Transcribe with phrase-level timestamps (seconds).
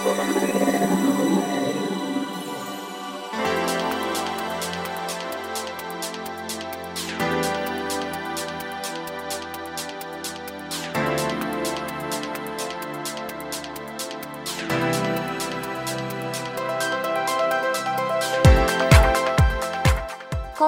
[0.00, 0.06] こ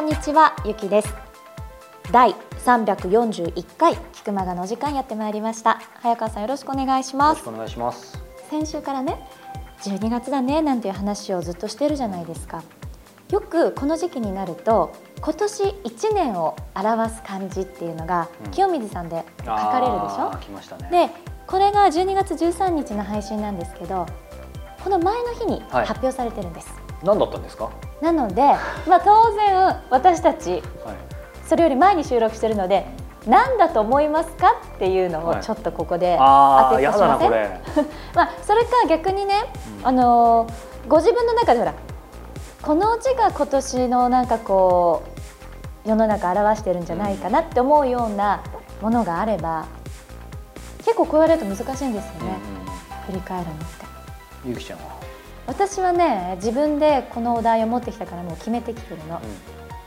[0.01, 1.09] んにちはゆきです。
[2.11, 2.35] 第
[2.67, 5.81] 341回菊間がの時間やってまいりました。
[6.03, 7.39] 早川さんよろしくお願いします。
[7.39, 8.22] よろしくお願いします。
[8.53, 9.17] 先週からね
[9.81, 12.63] 12月だねなんていう話をずっとしてるじゃないですか。
[13.31, 14.93] よくこの時期になると
[15.23, 18.51] 今年1年を表す漢字っていうのが、うん。
[18.51, 20.91] 清水さんで書かれるでしょ？
[20.91, 21.09] ね。
[21.09, 24.05] でこれが12月13日の配信なんですけど
[24.85, 25.87] この前の日にはい。
[25.87, 26.69] 発表されてるんです、
[27.03, 27.71] 何だったんですか？
[28.03, 28.43] なので、
[28.87, 30.63] まあ、当然私たちはい。
[31.47, 32.85] それより前に収録してるので
[33.27, 35.43] 何だと思いますかっていうのをはい。
[35.43, 37.31] ちょっとここであ当てさせません、
[38.15, 39.35] まあ、それか逆にね、
[39.81, 39.89] うん。
[39.89, 41.75] あのーご自分の中でほら
[42.61, 45.05] この字が今年のなんかこ
[45.87, 48.43] う世の中表してるんじゃないかなって思うような
[48.81, 49.67] ものがあれば
[50.79, 52.37] 結構こう言われると難しいんですよね、
[53.07, 53.65] 振り返るのって。
[54.45, 54.85] うんゆきちゃんは？
[55.47, 59.21] 私はね自分でこのお題を持ってきたからもう決めてきてるの、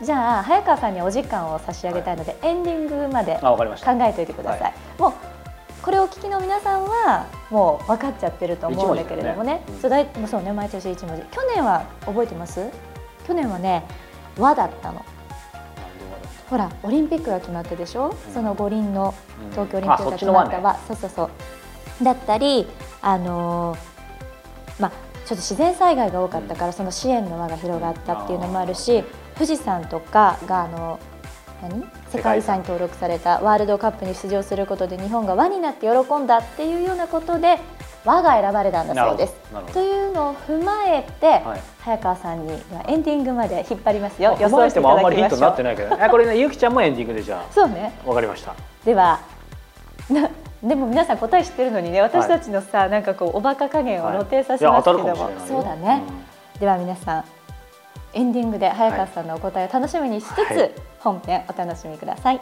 [0.02, 3.58] じゃあ早川さんにお時間を差し上げたいので、エンディングまで考
[4.02, 5.14] えておいてください、もう
[5.82, 9.54] これをお聞きの皆さんはもう分かっちゃってると思うんだけれどもね。
[9.54, 9.64] ね。
[9.70, 9.80] うん。
[9.80, 11.22] そうだいもうそうね毎年一文字。
[11.24, 12.70] 去年は覚えてます？
[13.28, 13.84] 去年はね
[14.38, 15.06] 和だったの。
[16.50, 18.34] ほらオリンピックが決まってでしょ、うん。
[18.34, 19.14] その五輪の
[19.46, 19.52] うん。
[19.52, 21.24] 東京オリンピックが決まった和、そうそうそ
[22.02, 22.04] う。
[22.04, 22.68] だったり
[23.02, 29.04] あのーまあちょっと自然災害が多かったから、その支援の輪が広がったっていうのもあるし、
[29.36, 31.00] 富士山とかがあの
[31.62, 31.84] 何？
[32.10, 37.60] 世界遺産に登録されたワールドカップに出場することで日本が輪になって喜んだっていうようなことで
[38.06, 39.34] 輪が選ばれたんだそうです。
[39.74, 41.62] というのを踏まえて、はい。
[41.80, 44.32] 早川さんにはエンディングまで引っ張りますよ。
[44.32, 47.94] あ踏まえてもあんまりヒントになってないけどあこれねゆきちゃんもエンディングでじゃそうね。
[48.06, 48.56] あわかりました。
[48.86, 49.20] では
[50.10, 50.30] な
[50.64, 55.08] でも皆さん答え知ってるのにね私たちのさ、なんかこうおバカ加減を露呈させますけども、い。
[55.08, 55.40] や当たるかもしれないよ。
[55.48, 56.04] そうだね、
[56.60, 57.24] では皆さん
[58.16, 60.72] エンディングで早川さんのお答えを楽しみにしつつ、はい。
[61.00, 62.40] 本編お楽しみください。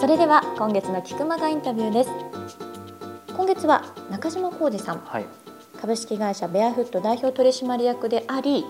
[0.00, 2.10] それでは今月の菊間がインタビューです。
[3.36, 5.00] 今月は中島浩二さん。
[5.00, 5.26] はい。
[5.80, 8.64] 株式会社ベアフット代表取締役であり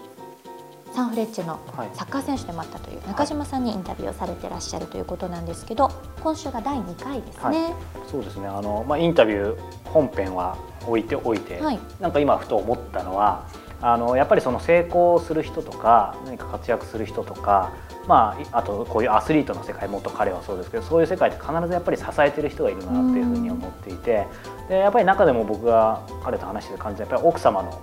[0.94, 1.90] サンフレッチェのはい。
[1.92, 5.90] サッカー選手でもあったという中島さんにインタビューをされてらっしゃるということなんですけど
[6.22, 7.74] 今週が第2回ですね。
[8.08, 8.46] そうですね。
[8.46, 10.56] あの、まあ、インタビュー本編は
[10.86, 11.80] 置いておいて、はい。
[11.98, 13.44] なんか今ふと思ったのは
[13.80, 17.74] あのやっぱりその成功する人とか何か活躍する人とか、
[18.06, 24.26] まあい、あとこういうアスリートの世界もっと彼はそうですけどそういう世界って必ずやっぱり支えてる人がいるなっていうふうに思っていて
[24.68, 27.82] でやっぱり中でも僕が彼と話してる感じはやっぱり奥様の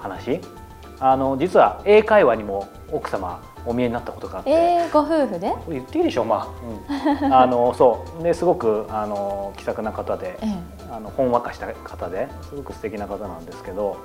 [0.00, 0.40] 話
[0.98, 4.50] あの実は英会話にも奥様お見えになったことがあって。
[4.50, 8.22] えー、ご夫婦で、言っていいでしょうまあ、うん、あの そう。
[8.22, 10.46] ですごくあの気さくな方でえ
[10.90, 13.98] あのほんわかした方ですごく素敵な方なんですけど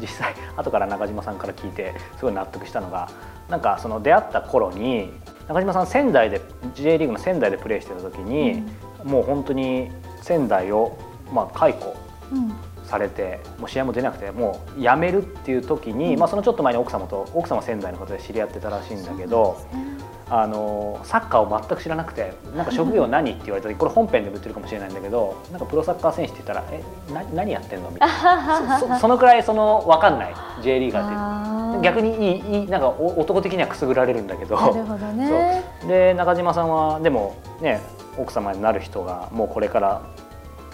[0.00, 3.10] 実際後から中島さんから聞いてすごい納得したのが
[3.48, 5.12] なんかその出会った頃に
[5.48, 6.40] 中島さん仙台で
[6.74, 8.64] J リーグの仙台でプレーしてた時に、
[9.04, 10.98] もう本当に仙台を、
[11.32, 11.94] まあ、解雇
[12.32, 12.52] うん
[12.86, 16.20] されてもう試合も出なくてもう辞めるっていう時に、うん。
[16.20, 19.58] まあ、そのちょっと前に奥様と奥様は仙台の方で知り合ってたらしいんだけど。
[19.72, 19.96] ね。
[20.28, 26.82] あのサッカーを全く知らなくてなんか職業何って言われた時 これ本編でも言ってるかもしれないんだけどなんかプロサッカー選手って言ったら「え
[27.14, 28.78] な何やってんの?」みたいな。
[28.80, 30.34] そそそのくらいその分かんない。
[30.62, 31.14] J リーガーって。
[31.16, 31.80] あー。
[31.80, 34.56] 逆にいいいいなんかお男的にはくすぐられるんだけど。
[34.56, 35.62] なるほどね。
[35.86, 37.80] で中島さんはでもね
[38.18, 40.00] 奥様になる人がもうこれから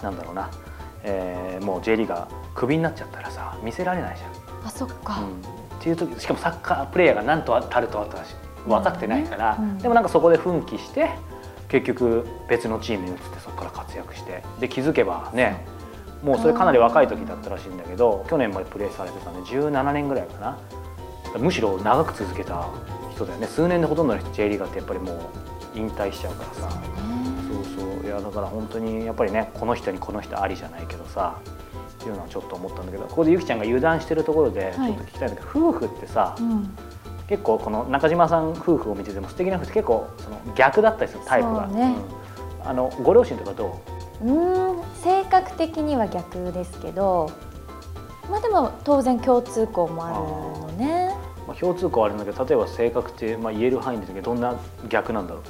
[0.03, 0.49] なんだろうな、
[1.04, 4.66] えーもう J リーガークビになっちゃったらさ見せられないじゃん。
[4.66, 5.76] あそっか、うん。
[5.78, 8.25] っていう時しかもサッカープレーヤーが何とたるとはとは
[8.66, 11.10] 分かってないから、うんでもなんかそこで奮起して
[11.69, 15.64] 結局別のチームに移ってそこから活躍してで気づけばね
[16.22, 20.58] もうそれかなり若い時だったらしいんだけど去年までプレーされてたんで17年ぐらいかな。
[21.38, 22.69] むしろ長く続けた
[23.14, 23.46] 人だよね。
[23.46, 25.19] 数年でほとんどの人 J リーガーってやっぱりもう
[25.75, 26.82] 引退しちゃうからさ
[27.76, 31.40] そういやだから本当にやっぱりねこの人にこの人ありじゃないけどさ
[32.00, 36.76] っていうのはちょっと思ったんだけどここでゆきちゃんが油断してるところでちょっと聞きたいんだけど、夫婦ってさ、うん。
[37.28, 41.96] 結構この中島さん夫婦を見てても素敵な夫婦って結構その逆だったりするタイプが、ね。
[42.62, 42.69] うん。
[42.69, 43.80] あのご両親とかど
[44.20, 44.26] う？
[44.26, 47.30] うーん性格的には逆ですけど
[48.30, 51.14] まあでも当然共通項もあるのね。
[51.46, 54.54] まあ、共通項あるんだけど例えば性格って、まあ、言える範囲でどんな
[54.88, 55.42] 逆なんだろう？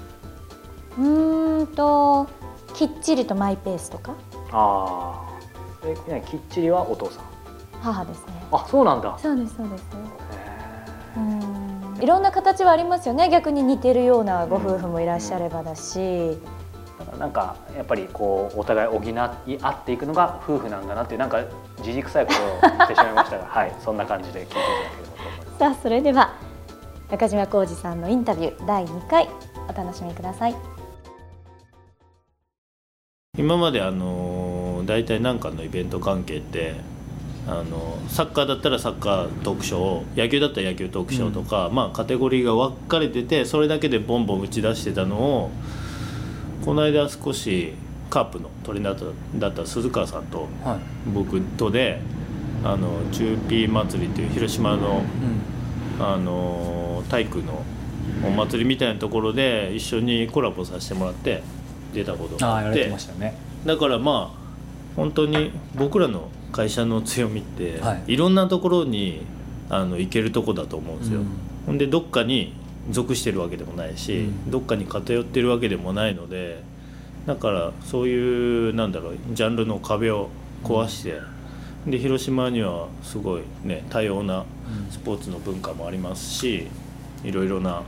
[0.98, 2.26] うーんと
[2.74, 4.14] きっちりとマイペースとか？
[4.52, 7.24] ああきっちりはお父さん？
[7.80, 8.32] 母ですね。
[8.52, 9.18] あそうなんだ。
[9.18, 9.84] そうですそうです。
[11.16, 11.98] へうん。
[12.02, 13.28] いろんな形はありますよね。
[13.28, 16.38] 逆に似てるようなご夫婦もいらっしゃればだし、ー
[16.98, 21.42] だからなんかやっぱりこうお互い補い合っていくのが夫婦なんだなっていうなんか
[21.82, 23.44] じじくさいことを言ってしまいましたが。
[23.50, 25.58] はいそんな感じで聞いていただければと思います。
[25.58, 26.32] さあそれでは
[27.10, 29.28] 中島浩二さんのインタビュー第2回
[29.68, 30.54] お楽しみください
[33.38, 36.74] 今まであの大体何かのイベント関係って
[37.46, 45.50] あのサッカーだったらサッカートークショー野球だったら野球トークショーとか、まあ、カテゴリーが分かれててそれだけでボンボン打ち出してたのを
[46.62, 47.72] この間少し
[48.10, 51.10] カープのトレーナーだった鈴川さんとはい。
[51.14, 52.00] 僕とで
[52.62, 55.02] あの中ピー祭りという広島の
[55.98, 57.62] あの体育の
[58.26, 61.42] お祭りみたいなところで一緒にコラボさせてもらって
[61.92, 62.92] 出たことがあって。
[63.64, 64.42] だからまあ
[64.96, 68.14] 本当に僕らの会社の強みって、はい。
[68.14, 69.22] い、ろんなところに
[69.70, 71.26] あの行けるとこだと思うんですよ、うん。
[71.66, 72.54] ほんでどっかに
[72.90, 74.50] 属してるわけでもないし、うん。
[74.50, 76.62] どっかに偏ってるわけでもないので
[77.26, 80.28] だからそういうなんだろうジャンルの壁を
[80.64, 81.20] 壊して、
[81.86, 84.44] で広島にはすごいね多様な
[84.90, 86.66] スポーツの文化もありますし
[87.24, 87.82] いろいろな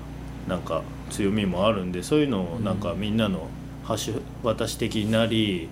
[0.49, 3.49] なんか強みもあるんでそういうのをなんかみんなの
[3.89, 5.69] 橋渡し的になり、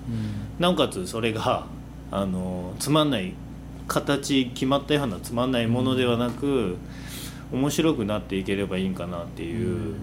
[0.58, 1.66] なおかつそれが
[2.10, 3.34] あのつまんない
[3.88, 6.76] 形決まったようなつまんないものではなく、
[7.52, 9.94] 面白くなっていければいいんかなっていう、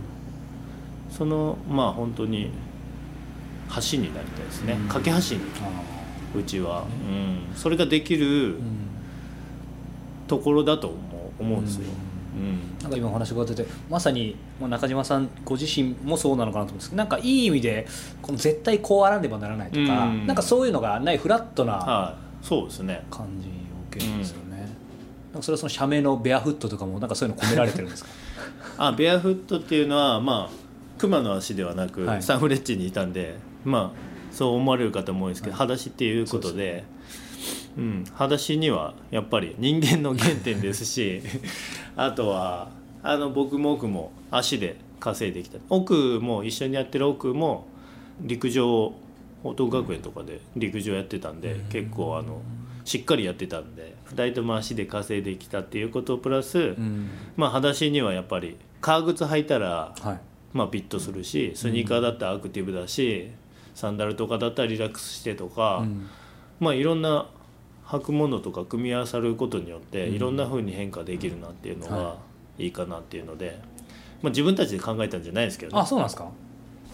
[1.11, 2.51] そのまあ本当に
[3.91, 5.41] 橋になりたいですね、架け橋に
[6.35, 8.57] うちは、うん、それができる
[10.27, 10.99] ところだと思う
[11.41, 11.85] 思うんですよ、
[12.35, 12.59] うん。
[12.81, 17.87] なんか今お話伺っててまさにまあ中島さんご自身もそうなのかなと思うんですけどなんかいい意味で
[18.21, 20.27] この絶対こうあらねばならないとか、うん。
[20.27, 23.05] なんかそういうのがないフラットなはいそうですね。
[23.11, 23.51] 感じを
[23.91, 24.57] 受けるんですよね、
[25.33, 28.09] なんかそれはその社名のベアフットとかもなんかそういうの込められてるんですか？
[28.77, 30.53] あベアフットっていうのはまあ
[30.97, 32.23] 熊の足ではなく、はい。
[32.23, 33.35] サンフレッチェにいたんで
[33.65, 36.83] まあそう思われる方も多いですけど、裸足っていうことで
[37.77, 41.21] うん、裸足にはやっぱり人間の原点ですし
[41.95, 42.71] あとは
[43.01, 45.59] あの僕も奥も足で稼いできた。
[45.69, 47.67] 奥も一緒にやってる奥も
[48.21, 48.93] 陸上
[49.43, 52.41] 報徳学園とかで陸上やってたんで結構あの
[52.83, 57.09] しっかりやってたんで2人とも足で稼いできたっていうことプラス、うん。
[57.37, 60.19] まあ裸足にはやっぱり革靴履いたら、はい。
[60.51, 63.29] まあ、ピッとするしスニーカーだったらアクティブだし、
[63.75, 66.09] サンダルとかだったらリラックスしてとか、うん
[66.59, 67.27] まあいろんな
[67.85, 70.15] 履くものとか組み合わさることによってうん。
[70.15, 72.15] いろんな風に変化できるなっていうのがは
[72.59, 72.67] い。
[72.67, 73.57] いかなっていうので、
[74.21, 75.81] まあ、自分たちで考えたんじゃないですけどね。
[75.81, 76.29] あそうなんですか？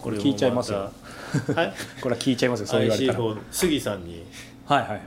[0.00, 0.78] これも聞いちゃいますよ。
[1.54, 1.72] はい。
[2.00, 3.18] これは聞いちゃいますよそう言われたら。
[3.20, 4.22] はい IC4 杉さんに。
[4.66, 5.00] はい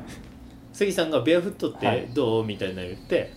[0.74, 2.02] 杉さんが「ベアフットっはい。
[2.02, 3.34] てどう?」みたいなの言って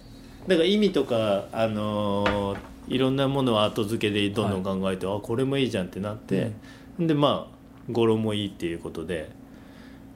[0.47, 2.59] だから意味とか、あのー
[2.89, 6.51] いろんなものを後付けでどんどん考えて、あこれもいいじゃんってなって、
[6.99, 9.31] でまあ語呂もいいっていうことで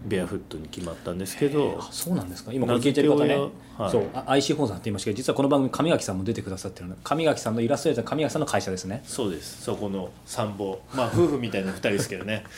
[0.06, 2.52] ベアフットに決まったんですけどあそうなんですか。
[2.52, 3.36] 今これ聞いてる方ね、
[3.76, 3.90] はい。
[3.90, 9.02] そうあ IC 本山って言いましたけど実はこの番組上垣さんも出てくださってるの上垣さんのイラストレーター上垣さんの会社ですね。
[9.04, 9.62] そうです。
[9.62, 10.78] そこの参謀。
[10.94, 12.44] まあ夫婦みたいな2人ですけどね。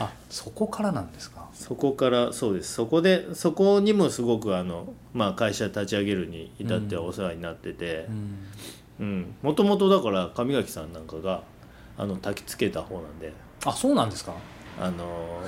[0.00, 1.48] あそこからなんですか。
[1.52, 2.72] そこからそうです。
[2.72, 8.06] そこでそこにもすごくあの、まあ、会社立ち上げるに至ってはお世話になってて。
[8.98, 9.34] うん。
[9.42, 11.42] もともとだから上垣さんなんかが
[11.96, 13.32] あの焚きつけた方なんで。
[13.64, 14.34] あそうなんですか
[14.80, 15.04] あの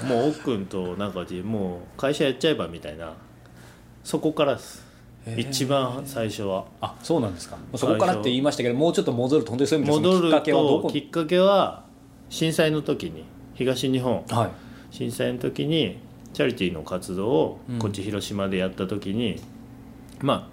[0.07, 3.15] もう奥君と中地もう会社やっちゃえばみたいな。
[4.05, 4.87] そこからです。
[5.37, 6.67] 一番最初は。
[6.81, 7.59] あそうなんですか。
[7.75, 10.89] そこからって言いましたけどもうちょっと戻ると本当にそういう意味できっかけはどこ？
[10.89, 11.85] ときっかけは
[12.31, 14.25] 震災の時に東日本。
[14.29, 14.95] はい。
[14.95, 15.99] 震災の時に
[16.33, 17.79] チャリティーの活動をうん。
[17.81, 19.43] こっち広島でやった時に、
[20.21, 20.49] ま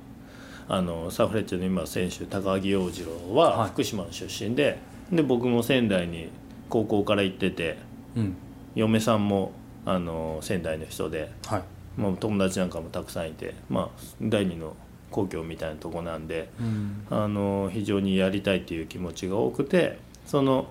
[0.68, 3.70] ああのサンフレッチェの今選手高木洋次郎ははい。
[3.70, 4.80] 福島の出身で、
[5.12, 6.30] で僕も仙台に
[6.70, 7.78] 高校から行ってて
[8.16, 8.36] うん
[8.76, 9.52] 嫁さんも
[9.86, 11.64] あの仙台の人で、はい。
[11.96, 14.76] まあ、友達なんかもたくさんいて、まあ、第二の
[15.12, 17.06] 故郷みたいなとこなんでうん。
[17.10, 20.68] あの非常にやりたいっていう気持ちが多くてその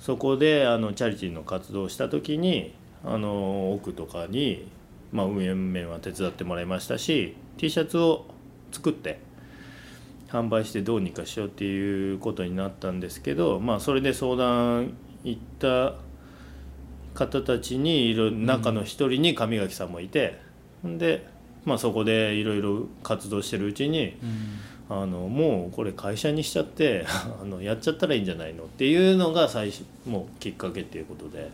[0.00, 4.70] そこであのチャリティーの活動をした時にあの奥とかに、
[5.12, 8.26] まあ、運営面は手伝ってもらいましたし T シャツを
[8.70, 9.18] 作って
[10.28, 15.94] 販売してどうにかしようっていうことになったんですけど、まあ、それで相談行った
[17.14, 20.40] 方たちにいる中の一人に上垣さんもいて、
[20.86, 21.26] ん、で
[21.64, 24.16] まあ、そこでいろいろ活動してるうちに
[24.88, 27.06] あのもうこれ会社にしちゃって
[27.40, 31.50] あのやっちゃったらいいんじゃないのっていうのが最初もうきっかけっていうことで。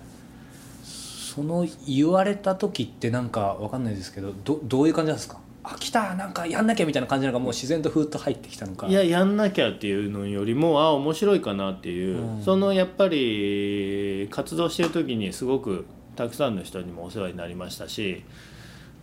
[1.30, 5.38] その言われた時ってなんかわかんないですけどどどういう感じなんですか？
[5.62, 8.86] あ来たなんかやんなきゃみたいな感じなのかもう自然とふーっと入ってきたのか。
[8.86, 12.42] いややんなきゃっていうのよりもあ面白いかなっていう、うん。
[12.42, 15.86] そのやっぱり活動してる時にすごく
[16.16, 18.24] たくさんの人にもお世話になりましたし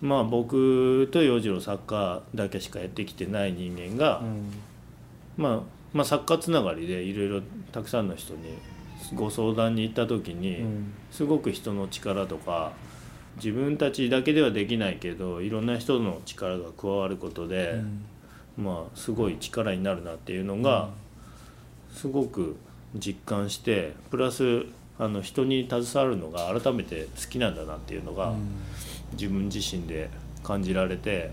[0.02, 4.52] まあ僕と洋次郎サッカーだけしかやってきてない人間が、うん。
[5.38, 5.62] まあ、
[5.94, 8.58] まあサッカーつながりでいろいろたくさんの人に
[9.14, 10.94] ご相談に行った時に、うん。
[11.12, 12.74] すごく人の力とか
[13.38, 17.82] 自分たちだけではできないけどいろんな人の力が加わることで、
[18.58, 20.90] まあすごい力になるなっていうのが
[21.94, 22.58] すごく
[22.96, 24.66] 実感してプラス
[25.00, 28.34] あの人に携わるのが改めて好きなんだなっていうのが
[29.14, 30.10] 自分自身で
[30.44, 31.32] 感じられて。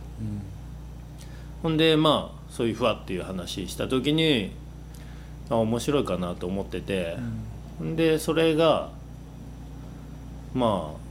[1.63, 4.53] ほんでまあそういうふわっていう話した時に
[5.49, 7.17] あ面白いかなと思ってて、
[7.79, 7.97] ほん。
[7.97, 8.91] でそれが
[10.55, 11.04] まあ、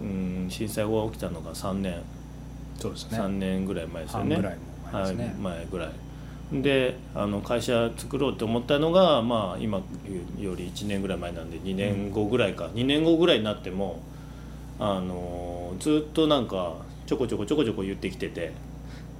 [0.00, 2.02] うん、震災が起きたのが3年。
[2.78, 3.18] そうですね。
[3.18, 4.34] 3年ぐらい前ですよね。
[4.36, 5.24] 半ぐらいも前ですね。
[5.24, 5.90] はい、前ぐらい。
[6.52, 9.78] であの会社作ろうと思ったのが、まあ、今
[10.38, 14.00] より1年ぐらい前なんで2年後ぐらいか、2年後ぐらいになっても
[14.80, 16.74] あのずっとなんか
[17.06, 18.52] ちょこちょこちょこちょこ言ってきてて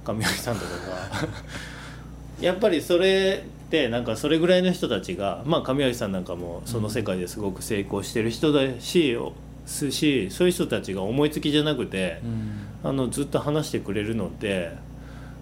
[0.03, 1.27] 上脇さんとかが。
[2.41, 9.15] やっぱりそれってなんかそれぐらいの人たちがまあ上脇さんなんかもその世界ですごく成功してる人だし、
[9.71, 12.21] すしそういう人たちが思いつきじゃなくて。
[12.83, 14.71] あのずっと話してくれるのって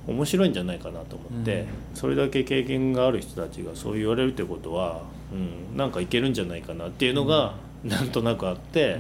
[0.08, 8.98] 面白いんじゃないかなと思って、それだけ経験がある人たちがそう言われるってことは、うん、なんかいけるんじゃないかなっていうのがなんとなくあって、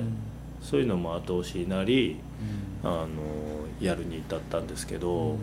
[0.61, 2.17] そういうのも後押しになり、
[2.83, 3.07] あの
[3.81, 5.37] やるに至ったんですけど、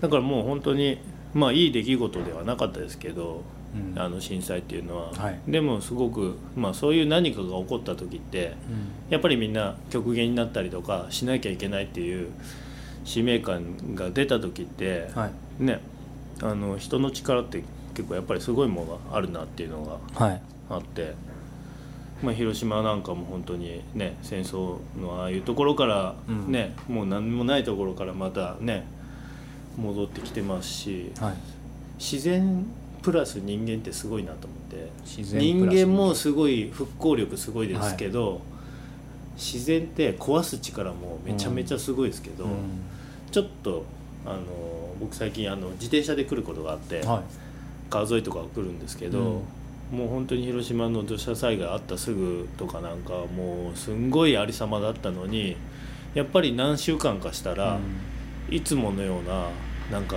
[0.00, 1.00] だからもう本当に
[1.34, 3.57] まあいい出来事ではなかったですけど、うん
[3.96, 5.40] あの震災っていうのは、はい。
[5.46, 8.54] でもすごく、まあ、そういう何かが起こった時って、
[9.10, 12.28] やっぱりみんな極限になったりとかしなきゃいけないっていう
[13.04, 15.64] 使命感が出た時って、はい。
[15.64, 15.80] ね
[16.40, 19.84] あの人の力って結構やっぱりすごいものがあるなっていうの
[20.16, 20.42] がはい。
[20.70, 21.14] あって、
[22.22, 26.52] まあ、広島なんかも本当にね戦争のああいうところからうん。
[26.52, 28.86] ね、もう何もないところからまたね
[29.76, 31.34] 戻ってきてますしはい。
[31.98, 32.64] 自然
[33.02, 34.90] プラス人間ってすごいなと思って。
[35.04, 38.40] 自然人間もすごい復興力すごいですけど、
[39.36, 42.52] 自然って壊す力もめちゃめちゃすごいですけど、うん。
[43.30, 43.84] ちょっと
[44.26, 44.42] あの
[45.00, 47.20] 僕最近あの自転車で来ることがあって、はい。
[47.90, 49.42] 川沿いとか来るんですけど、
[49.90, 55.56] もう本当に広島の土砂災害あったすぐとかなんかもうすんごいありさまだったのに
[56.14, 57.78] やっぱり何週間かしたら、
[58.50, 59.48] いつものような
[59.90, 60.16] なんか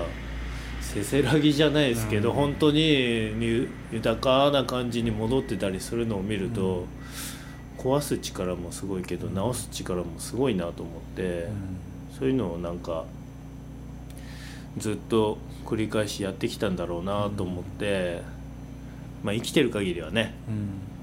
[0.91, 2.36] せせらぎじゃないですけど、うん。
[2.36, 6.86] 本当にゆ豊かな感じに戻ってたりするのを見ると、
[7.77, 11.48] 壊す力もすごいけど直す力もすごいなと思って、
[12.19, 13.05] そういうのをなんか
[14.77, 18.21] ずっと繰り返しやってきたんだろうなと思って、
[19.24, 20.33] まあ、生きてる限りはね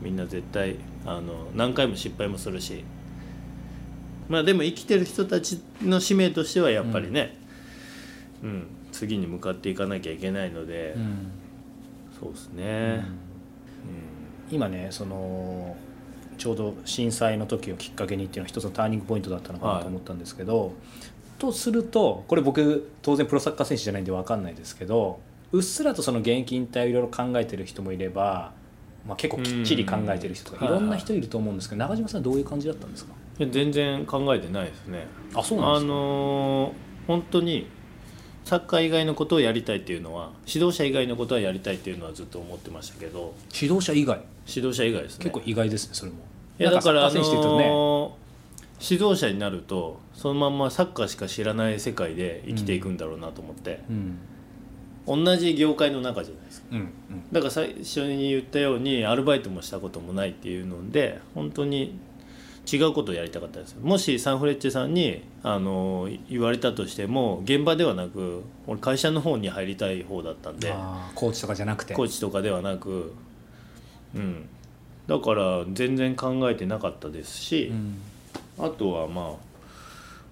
[0.00, 2.85] みんな絶対あの何回も失敗もするし
[4.28, 7.37] まあでも生きてる人たちの使命としてはやっぱりね、
[8.42, 8.66] うん
[8.99, 11.31] 次に向かっていかなきゃいけないので、うん
[12.21, 13.05] そうですね、
[14.50, 15.76] 今ねその
[16.37, 20.73] ちょうど震災の時をきっかけにっていうのは一つのターニングポイントだったのかなと思ったんですけど、
[21.38, 25.21] とするとこれ僕当然プロサッカー選手じゃないんで分かんないですけど
[25.52, 28.52] うっすらとその現役引退をいろいろ考えてる人もいれば、
[29.07, 30.73] まあ、結構きっちり考えてる人とかうん。
[30.73, 33.12] いろんな人いると思うんですけど中島さんどういう感じだったんですか？
[33.38, 35.07] 全然考えてないですね。
[35.35, 35.93] あそうなんですか？
[35.93, 36.73] あのー
[37.07, 37.67] 本当に
[38.49, 44.21] サッカー以外のことをやりたいっていうのは指導者以外のことはやりたいっていうのはずっと思ってましたけど指導者以外？
[44.47, 45.25] 指導者以外ですね。
[45.25, 46.17] 結構意外ですねそれも。
[46.59, 48.11] いやだから、あのー
[48.81, 53.81] 指導者になるとそのまんまサッカーしか知らない世界で生きていくんだろうなと思って、
[55.07, 55.25] うん。
[55.26, 56.69] 同じ業界の中じゃないですか。
[56.73, 56.88] うんうん。
[57.31, 61.99] だから最初に言ったようにアルバイトもしたこともないっていうので本当に
[62.70, 63.80] 違うことをやりたかったですよ。
[63.82, 70.75] もしサンフレッチェさんにあの言われたとしても現場ではなく俺会社の方に入りたい方だったんで。
[71.14, 71.94] コーチとかじゃなくて。
[71.94, 73.12] コーチとかではなく。
[74.14, 74.48] うん。
[75.06, 77.98] だから全然考えてなかったですし、うん。
[78.58, 79.34] あとはまあ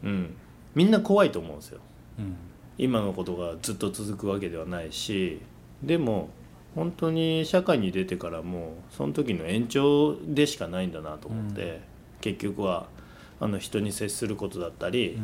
[0.04, 0.34] うん。
[0.74, 1.80] みんな怖いと思うんですよ。
[2.18, 2.36] うん。
[2.78, 5.40] 今のことがずっと続くわけではないし
[5.82, 6.28] でも
[6.74, 11.80] 本当に社会に出てからもその時の延長でしかないんだなと思って、
[12.26, 12.88] 結局は
[13.38, 15.16] あの人に接することだったり、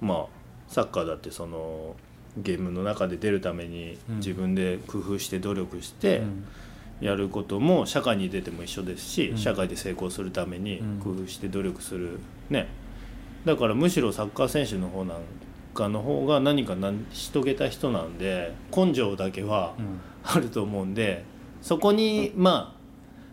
[0.00, 0.26] まあ
[0.68, 1.96] サッカーだってその
[2.36, 4.16] ゲームの中で出るためにうん。
[4.18, 6.44] 自分で工夫して努力してうん。
[7.00, 9.38] やることも社会に出ても一緒ですし、うん。
[9.38, 11.00] 社会で成功するためにうん。
[11.00, 12.20] 工夫して努力する。
[12.48, 12.68] ね。
[13.44, 15.16] だからむしろサッカー選手の方なん
[15.74, 20.00] かの方が何か成し遂げた人なんで根性だけはうん。
[20.22, 21.24] あると思うんで
[21.62, 22.76] そこにま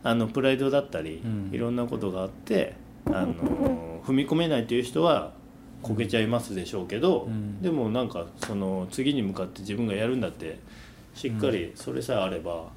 [0.04, 1.50] ああのプライドだったり、うん。
[1.54, 5.34] いろんなことがあってあの踏み込めないという人は
[5.82, 7.62] こけちゃいますでしょうけど、うん。
[7.62, 10.60] でもなんかその次に向かって自分がやるんだって
[11.14, 12.70] しっかりそれさえあれば、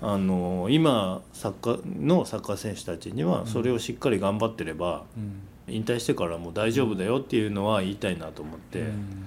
[0.00, 5.42] あの今サッカーのサッカー選手たちにはそれをしっかり頑張ってればうん。
[5.68, 8.80] 引退してからもう大丈夫だよっていうのは言いたいなと思って。
[8.80, 9.22] うん。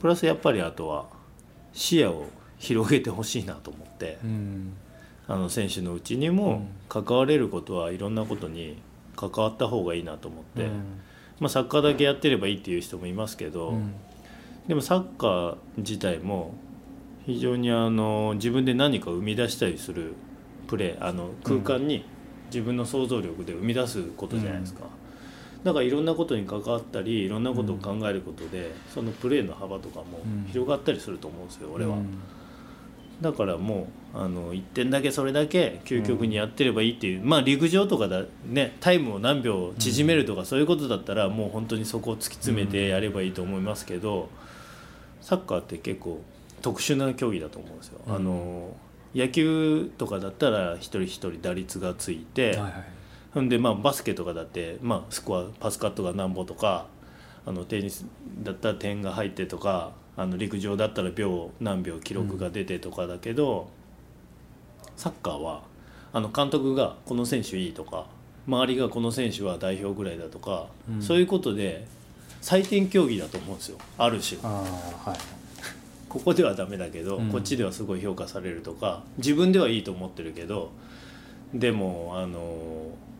[0.00, 1.06] プラスやっぱりあとは
[1.72, 2.28] 視野を
[2.58, 4.72] 広げてほしいなと思ってうん。
[5.28, 8.80] あの選手のうちにも関われることはいろんなことに
[9.16, 10.68] 関わった方がいいなと思って、
[11.40, 13.94] まあ、サッカーだけやってればいいっていう人もいますけど、うん。
[14.68, 16.54] でもサッカー自体も
[17.24, 20.14] 非常にあの自分で何か生み出したりする
[20.66, 22.04] プレーあの空間に
[22.46, 24.84] 自分の想像力で生み出すことじゃないですか。
[25.64, 30.46] だからいろんなことに関わったりいろんなことを考えることで、そのプレーの幅とかもうん。
[30.52, 31.96] 広がったりすると思うんですよ、俺は。
[31.96, 32.18] うん。
[33.20, 44.28] だからもうあの1点だけそれだけ究極にやってればいいっていう、まあ陸上とかだねタイムを何秒縮めるとかそういうことだったらもう本当にそこを突き詰めてやればいいと思いますけど、
[45.20, 46.22] サッカーって結構
[46.62, 48.00] 特殊な競技だと思うんですよ。
[48.06, 48.14] うん。
[48.14, 48.76] あの
[49.14, 52.72] 野球とかだったら一人一人打率がついて、はいはい
[53.36, 56.86] ほんでまあバスケとかだって、まあ、スコアパスカットが何本とか
[57.44, 58.06] あのテニス
[58.42, 63.68] だったら点が入ってとかあの陸上だったら秒何秒記録が出てとかだけど、
[64.96, 65.62] サッカーは
[66.12, 68.06] あの監督がこの選手いいとか
[68.46, 71.02] 周りがこの選手は代表ぐらいだとか、うん。
[71.02, 71.86] そういうことで
[72.40, 73.78] 採点競技だと思うんですよ。
[73.98, 74.40] ある種。
[74.40, 75.18] はい。
[76.08, 77.30] ここではダメだけど、うん。
[77.30, 80.70] こっちではすごい評価されるとか自分ではいいと思ってるけど
[81.52, 82.46] でもあの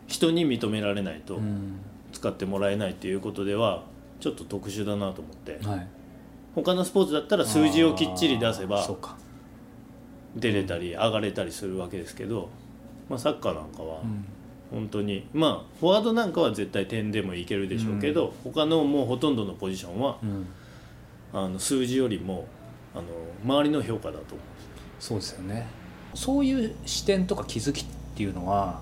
[0.06, 1.80] 人に認められないとうん。
[2.12, 3.82] 使ってもらえないっていうことでは
[4.20, 5.58] ちょっと特殊だなと思って。
[5.66, 5.86] はい。
[6.54, 9.16] 他のスポーツだったら数字をきっちり出せばそうか
[10.36, 12.50] 出れたり上がれたりするわけですけど、
[13.08, 14.24] まあ、サッカーなんかはうん。
[14.68, 20.46] 本当にまあフォワードなんかは絶対点でもいけるでしょうけど、他のもうほとんどのポジションはうん。
[21.32, 22.46] あの数字よりも
[22.94, 23.04] あの
[23.44, 24.38] 周りの評価だと思う。
[24.98, 25.66] そうですよね。
[26.14, 27.84] そういう視点とか気づきっ
[28.16, 28.80] ていうのは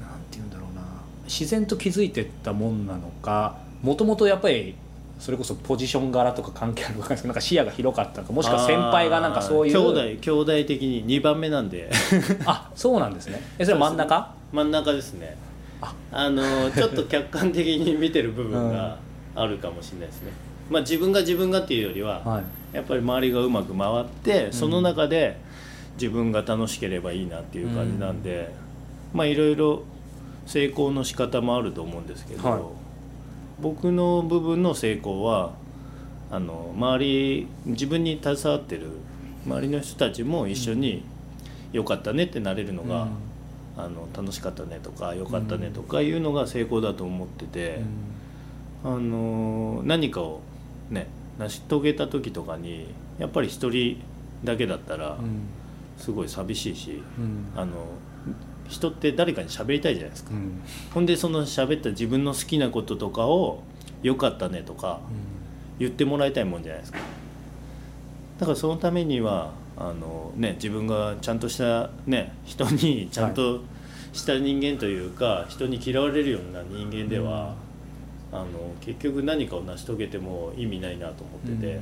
[0.00, 0.82] なんて言うんだろうな。
[1.24, 4.76] 自然と気づいてったもんなのかもともとやっぱり
[5.18, 9.78] それこそポジション柄とか関係あるのかなんか視野が広かったのかもしくは先輩がなんかそういう兄
[10.16, 11.90] 弟兄弟的に2番目なんで。
[12.44, 13.40] あそうなんですね。
[13.58, 14.34] えそれは真ん中？
[14.52, 15.36] 真ん中ですね。
[15.80, 15.94] あ。
[16.12, 18.98] あのちょっと客観的に見てる部分が
[19.34, 20.32] あるかもしれないですね、
[20.70, 22.76] まあ自分が自分がっていうよりは、はい。
[22.76, 25.38] やっぱり周りがうまく回ってその中で
[25.94, 28.52] 自分が楽しければいいなっていう感じなんで、
[29.12, 29.82] まあいろいろ
[30.46, 32.83] 成功の仕方もあると思うんですけど、はい
[33.64, 35.54] 僕の部分の成功は
[36.30, 38.90] あの周り自分に携わってる
[39.46, 41.02] 周りの人たちも一緒に
[41.72, 43.08] 「よかったね」ってなれるのが、
[43.78, 47.80] あの楽しかったねとかよかったねとかいうのが成功だと思ってて。
[48.86, 50.42] あの何かを
[50.90, 51.06] ね
[51.38, 53.98] 成し遂げた時とかにやっぱり一人
[54.44, 55.40] だけだったらうん。
[55.96, 57.46] すごい寂しいし、うん。
[57.56, 57.72] あの
[58.68, 60.62] 人って誰かに喋りたいじゃないですか、うん。
[60.92, 63.62] ほんでその喋った自分の好きなこととかを
[64.02, 65.00] 「よかったね」とか
[65.78, 66.98] 言ってもらいたいもんじゃないですか。
[68.38, 73.60] だからそのためにはあの、ね、自分がちゃんとした、ね、人にちゃんと
[74.12, 77.54] した人間というか、人に嫌われるような人間では、
[78.32, 78.46] あの
[78.80, 81.72] 結局何かを成し遂げても意味ないなと思ってて、うん。
[81.72, 81.80] うん。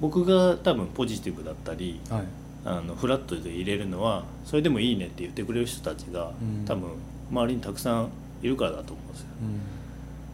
[0.00, 2.22] 僕が多分ポジティブだったりはい
[2.64, 6.64] あのフラットで入れるのはそれでもいいねって言ってくれる人たちが、うん。
[6.64, 6.90] 多分
[7.30, 8.08] 周りにたくさん
[8.42, 9.26] いるからだと思うんですよ。
[9.42, 9.60] うん。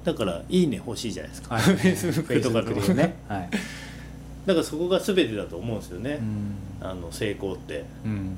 [0.05, 1.65] だから「いいね」欲しいじゃないですか、はい。
[1.77, 3.17] Facebook とかで Facebook もでね。
[3.29, 3.51] はい。
[4.47, 6.19] だからそこが全てだと思うんですよね、
[6.81, 6.87] うん。
[6.89, 7.85] あの成功って。
[8.05, 8.37] うん。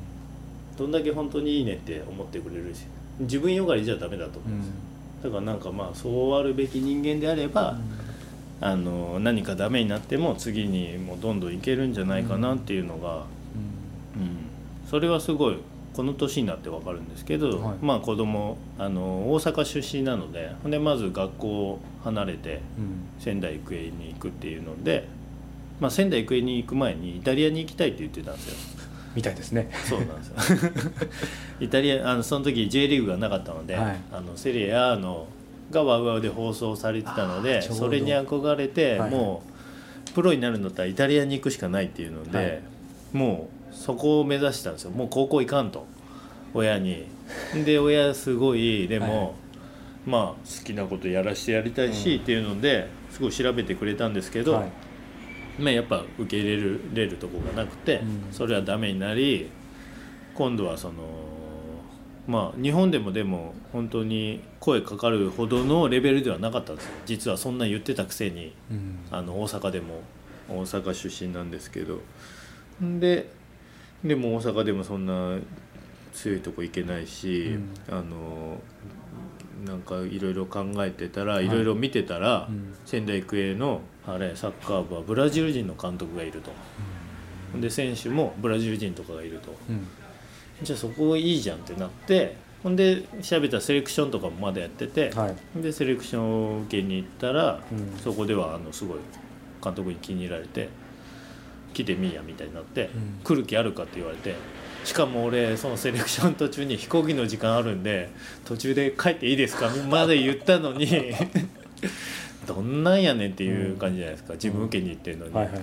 [0.77, 2.85] どんだけ本当にいいねって思ってくれるし。
[3.21, 5.23] 自分よがりじゃダメだと思ううんですよ、ん。
[5.23, 7.79] だからなんかまあそうあるべき人間であれば、
[8.61, 13.42] あの何かダメになっても次にもうどんどんいけるんじゃないかなっていうのが、うん
[14.93, 15.57] それはすごい
[15.95, 17.77] この年になって分かるんですけど、はい。
[17.81, 23.09] まあ子供あの大阪出身なのででまず学校を離れてうん。
[23.19, 25.09] 仙台育英に行くっていうので、
[25.81, 28.57] まあ、仙台育英に行く前にイタリアに行きたいって言ってたんですよ。
[29.15, 29.71] みたいですね。
[29.89, 30.71] そうなんですよ。
[31.61, 33.97] イタリアあのその時 J リーグがなかったので、はい。
[34.13, 35.27] あのセリエ A の
[35.71, 39.11] がワウワウで放送されてたのでそれに憧れて、はいはい。
[39.11, 39.43] も
[40.11, 42.63] うプロになるんだったらイタリアに行くしかないっていうので、はい。
[43.15, 44.91] もうそこを目指したんですよ。
[44.91, 45.87] もう高校行かんと。
[46.55, 47.07] 親に。
[47.65, 49.33] で親すごいでも、はい
[50.05, 50.25] まあ
[50.59, 54.73] 好きなことやらしてやりたいし、っていうのですごい調べてくれたんですけど、はい。
[55.59, 58.33] まあ、やっぱ受け入れるれるとこがなくて、うん。
[58.33, 59.49] それはダメになり
[60.35, 60.95] 今度はその
[62.27, 66.93] まあ日本でもでも本当に声かかるほどのレベルではなかったんですよ。
[67.07, 68.53] 実はそんな言ってたくせに。
[68.71, 68.99] うん。
[69.11, 70.01] あの大阪でも
[70.49, 72.01] 大阪出身なんですけど。
[72.81, 73.31] で
[74.05, 75.39] でも大阪でもそんな
[76.13, 77.57] 強いとこ行けないし、
[77.89, 78.61] あの
[79.65, 81.47] なんかいろいろ考えてたらい。
[81.47, 82.75] いろいろ見てたら、うん。
[82.85, 86.51] 仙台育英のあれサッカー部はブラジル人の監督がいると、
[87.61, 89.55] で選手もブラジル人とかがいると。
[89.69, 89.87] うん。
[90.63, 95.63] じゃあそこいいじゃんってなってほんで調べたらセレクションとかもまだやってて、はい。
[95.63, 97.97] でセレクションを受けに行ったら、うん。
[97.99, 98.99] そこではあのすごい
[99.63, 100.69] 監督に気に入られて
[101.73, 103.21] 来てみいやみたいになって、うん。
[103.25, 104.35] 来る気あるかって言われて
[104.85, 108.11] しかも俺そのセレクション途中に飛行機の時間あるんで
[108.45, 109.71] 途中で帰っていいですか？
[109.91, 110.87] まで言ったのに
[112.47, 114.35] どんなんやねんっていう感じじゃないですか？
[114.35, 115.61] 自分受けに行ってるのに、はいはい。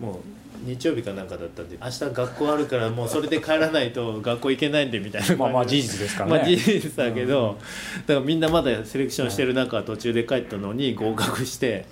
[0.00, 0.16] もう
[0.64, 6.36] 日曜日かなんかだったんで明日学校あるからもうそれで帰らないと学校行けないんでみたいなまあまあ事実ですからね。
[6.38, 7.58] まあ事実だけど、
[8.06, 11.84] だからみんなまだセレクションしてる中途中で帰ったのに合格して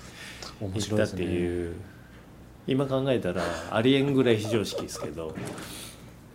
[0.60, 1.74] 面行ったっていう
[2.66, 5.34] 今考えたらありえんぐらい非常識ですけど。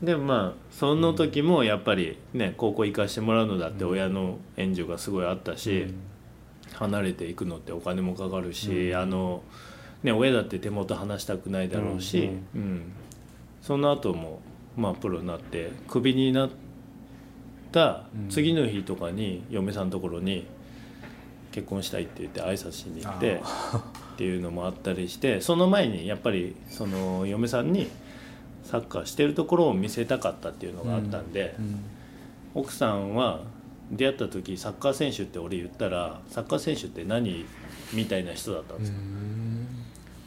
[0.02, 5.88] でもまあその時もやっぱりね高校行かしてもらうのだって親の援助がすごいあったし、
[6.74, 8.98] 離れていくのってお金もかかるし、うん。
[8.98, 9.44] あの
[10.04, 12.94] ね親だって手元離したくないだろうし、うん。
[13.62, 14.40] その後も
[14.78, 16.50] まあプロになってクビになっ
[17.72, 20.48] た次の日とかに嫁さんのところに
[21.52, 23.42] 結婚したいって言って挨拶しに行って
[24.20, 27.90] っていうのもあったりしてその前にやっぱりその嫁さんに
[28.66, 31.86] サッカーしてるところを見せたかったっていうのがあったんで、うん
[32.56, 33.42] 奥さんは
[33.92, 37.46] 出会った時サッカー選手って俺言ったらサッカー選手って何
[37.94, 38.96] みたいな人だったんですよ。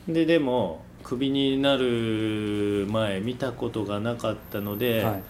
[0.07, 5.23] ででもクビになる前見たことがなかったので、はい。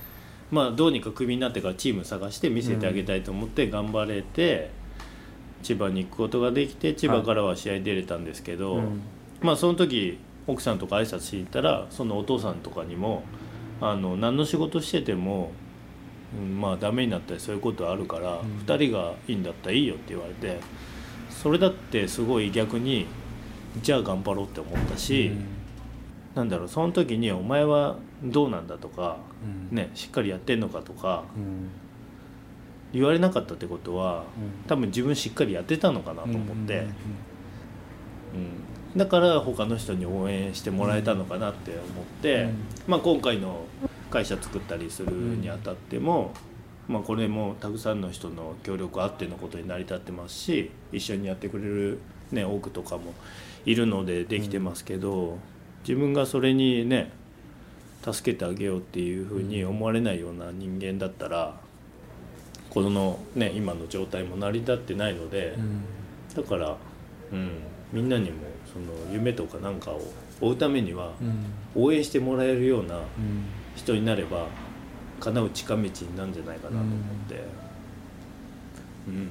[0.50, 4.70] まあどうにかクビになってからチーム探して見せてあげたいと思って頑張れて、
[5.62, 9.02] 千葉に行くことができて千葉からは試合出れたんですけど、うん。
[9.40, 13.22] まあその時奥さんとか挨拶しに行ったらそのお父さんとかにも
[13.80, 15.52] あの何の仕事してても、
[16.38, 18.58] うんまあダメになったりそういうことあるから、うん。
[18.66, 20.60] 2人がいいんだったらいいよって言われて
[21.30, 23.06] それだってすごい逆に
[23.82, 25.32] じゃあ頑張ろうって思ったし、
[26.34, 29.18] なんだろうその時に「お前はどうなんだ」とか、
[29.70, 29.76] うん。
[29.76, 31.70] ね、しっかりやってんのかとかうん
[32.92, 34.68] 言われなかったってことはうん。
[34.68, 36.78] 多分自分しっかりやってたのかなと思って。
[36.78, 36.82] うん。
[36.82, 36.92] うん
[38.94, 42.54] だから他の人に応援してもらえたのかなって思って、うん。
[42.86, 43.64] まあ、今回の
[44.10, 46.34] 会社作ったりするにあたっても、
[46.88, 52.00] まあ、これもたくさんの人の協力あってのことに成り立ってますし一緒にやってくれる、
[52.32, 53.14] ね、多くとかも
[53.64, 55.38] いるのでできてますけど、
[55.88, 57.12] 自分がそれにね
[58.04, 61.58] 助けてあげようっていうふうに思われないような人間だったら
[62.72, 65.54] この、ね、今の状態も成り立ってないので。
[65.58, 65.84] うん。
[66.34, 66.74] だから、
[67.30, 67.50] うん、
[67.92, 68.38] みんなにも
[68.72, 70.00] その夢とかなんかを
[70.40, 71.82] 追うためにはうん。
[71.82, 73.04] 応援してもらえるようなうん。
[73.76, 74.46] 人になれば
[75.20, 77.44] 叶う近道になるんじゃないかなと思って、
[79.08, 79.28] うん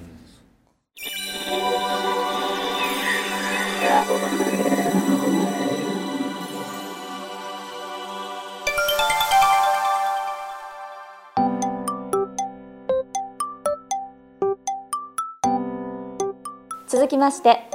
[16.91, 17.69] 続きまして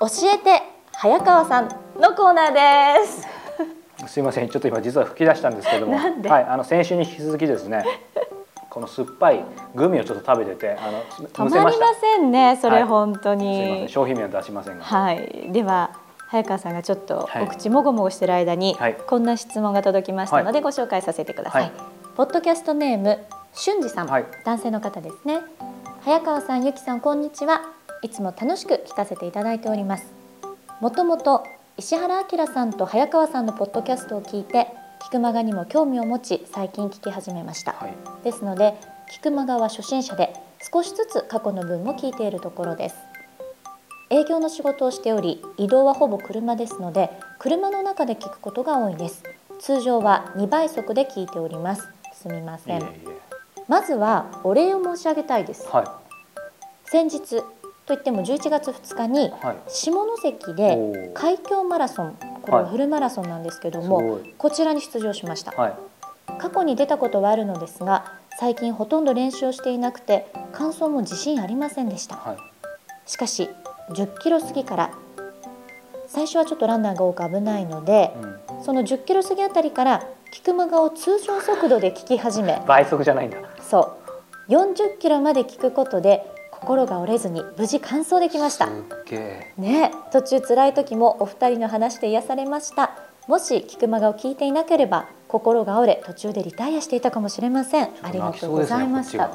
[0.00, 1.68] 教えて早川さん
[1.98, 3.26] のコーナーです。
[4.06, 5.96] すいませんちょっと今実は吹き出したんですけども。
[5.96, 7.82] はい、あの先週に引き続きですね
[8.68, 9.42] この酸っぱい
[9.74, 11.00] グミをちょっと食べててあの
[11.48, 12.84] 止まりませんねそれはい。
[12.84, 13.38] 本当すいません
[13.84, 15.48] に商品名は出しませんが、はい。
[15.48, 15.92] では
[16.28, 17.44] 早川さんがちょっとはい。
[17.44, 18.94] お口もごもごしてる間に、はい。
[18.94, 21.72] こんな質問が届きましたのでご紹介させてください、はい。
[22.14, 24.26] ポッドキャストネーム俊二さん、はい。
[24.44, 25.40] 男性の方ですね。
[26.04, 30.06] 早川さんゆきさんこんにちはいつも楽しく聞かせていただいております。
[30.80, 31.44] もともと
[31.76, 34.68] 石原明さんと早川さんのポッドキャストを聞いて
[35.02, 37.94] 菊間がにも興味を持ち最近聞き始めました、はい。
[38.24, 38.74] ですので
[39.10, 40.32] 菊間川初心者で
[40.72, 42.96] 少しずつ過去の分も聞いているところです。
[44.08, 49.22] 営業の仕事をしており移動はほぼ車ですので車の中で聞くことが多いです。
[49.60, 51.88] 通常は2倍速で聞いております。
[52.14, 52.82] すみません。
[53.68, 55.68] まずはお礼を申し上げたいです。
[55.68, 56.00] は
[56.84, 57.42] 先日
[57.90, 59.56] といっても11月2日にはい。
[59.66, 61.12] 下関おでー。
[61.12, 64.32] 海峡マラソンこれはフルマラソンなんですけどすも、ごい。
[64.38, 65.50] こちらに出場しました。
[65.50, 65.74] はい。
[66.38, 72.14] 過去に出たことはあるのですが最近ほとんど練習をしていなくて完走も自信ありませんでした。
[72.14, 72.36] はい。
[73.06, 73.50] しかし
[73.88, 74.90] 10キロ過ぎから
[76.06, 78.14] 最初はちょっとランナーが多く危ないので
[78.56, 78.64] うん。
[78.64, 83.38] その10キロ過ぎあたりからキクマガを通常速度で聞き始め倍速じゃないんだ。
[83.60, 83.96] そ
[84.48, 84.52] う。
[84.52, 86.24] 40キロまで聞くことで
[86.60, 88.68] 心が折れずに無事完走できました。
[89.56, 92.90] ね途中辛い時もお二人の話で癒されました。
[93.26, 97.88] もしキクマガを聞いていなければ心が折れ途中でリタイアしていたかもしれません。
[98.02, 99.30] ありがとうございました。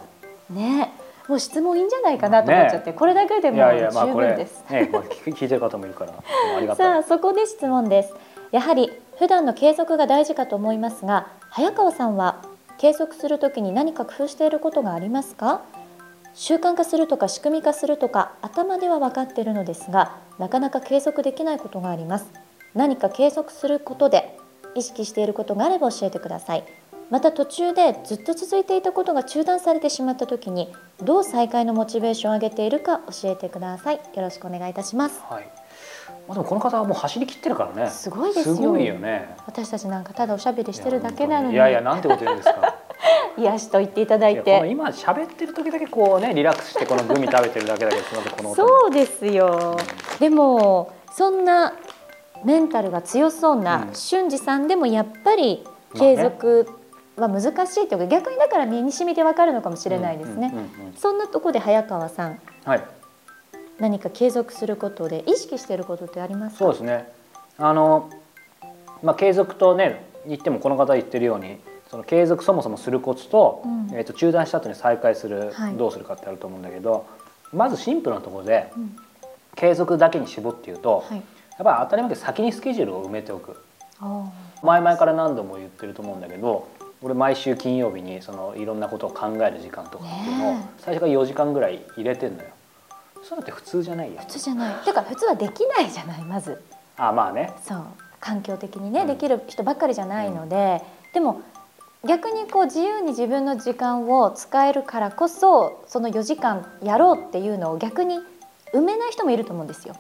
[0.50, 0.92] ね
[1.28, 4.64] もう質問いいんじゃないかなと思っちゃって、これだけでもいやいやまあ十これ分です。
[4.70, 8.14] ね聞 聞いてる方もいるからさあそこで質問です。
[8.52, 12.44] やはり普段の継続が大事かと思いますが早川さんは
[12.78, 15.62] 継続するときに何か工夫していることがありますか？
[16.36, 22.28] 習慣化するとか仕組み化するとか頭では分かっているのですがなかなか継続できないことがあります。
[22.74, 24.38] 何か継続することで
[24.76, 26.66] 意識していることがあれば教えてください。
[27.10, 33.96] また途中でずっと続いていたことが中断されてしまった時にどう再開のモチベーションを上げているか教えてください。
[33.96, 35.22] よろしくお願いいたします。
[35.30, 35.65] はい。
[36.28, 37.90] まあでもこの方はもう走り切ってるからね。
[37.90, 38.56] すごいですよ。
[38.56, 39.36] すごいよね。
[39.46, 41.54] 私たちなんかただおしゃべりしてるだけなのに。
[41.54, 42.76] いやいやなんてこと言うんですか。
[43.38, 44.68] 癒しと言っていただいて。
[44.68, 49.78] 今喋ってる時だけこうねリラックスしてこのグミ食べてるだけだけどそうですよ。
[50.20, 51.74] でもそんな
[52.44, 53.90] メンタルが強そううなん。
[53.94, 55.64] 俊二さんでもやっぱり
[55.96, 56.68] 継続
[57.18, 60.52] は難しいというか逆にだから身に染みてわかるのかもしれないですね。
[60.54, 62.84] うんうんうんうんそんなとこで早川さんはい
[63.80, 66.60] 何か継続することで意識していることってありますか？
[66.60, 67.12] そうですね。
[67.58, 68.10] あの
[69.04, 71.58] まあ継続とね言ってもこの方言ってるように
[71.90, 73.90] その継続そもそもするコツと,、うん。
[73.94, 75.76] えー、と中断した後に再開する、はい。
[75.76, 77.06] どうするかってあると思うんだけど
[77.54, 78.96] まずシンプルなところでうん。
[79.56, 81.18] 継続だけに絞って言うと、はい。
[81.18, 81.24] やっ
[81.64, 83.56] ぱり当たり前だけど先にスケジュールを埋めておく。
[84.02, 84.30] あ
[84.62, 86.68] 前々から何度も言ってると思うんだけど
[87.02, 92.50] 俺毎週金曜日にそのいろんなことを考える時間とかっていうのを最初から4時間ぐらい入れてんのよ。
[93.28, 94.26] そういうのって普通じゃないよ普。
[94.28, 96.62] 通じゃないてか普通はできないじゃないまず
[96.98, 97.52] あまあね。
[97.64, 97.84] そう
[98.20, 100.82] 環境的にね、うんできる人ばっかりじゃないので、
[101.14, 101.42] でも
[102.08, 108.20] 逆にこう自由に自分の時間を使えるからこそその4時間やろうっていうのを逆に
[108.74, 109.96] 埋めない人もいると思うんですよ。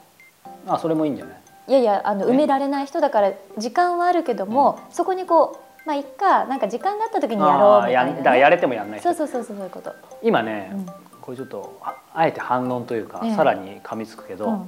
[0.67, 1.35] あそれもいいんじゃない？
[1.67, 9.93] いやいやあのね埋められない人だから時間はあるけども、そこにこうまあいっかなんか時間があった時にやろうみたいな、あーやんだからやれてもやんない人そうそうそうそうそういうこと。
[10.23, 10.85] 今ね、うん。
[11.21, 13.35] これちょっとああえて反論というか、ええ。
[13.35, 14.67] さらに噛みつくけど、うん。